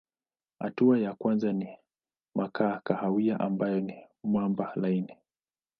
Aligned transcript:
Hatua 0.59 0.99
ya 0.99 1.13
kwanza 1.13 1.53
ni 1.53 1.77
makaa 2.35 2.81
kahawia 2.83 3.39
ambayo 3.39 3.79
ni 3.79 4.03
mwamba 4.23 4.71
laini. 4.75 5.17